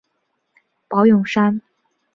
[0.89, 1.61] 宝永山。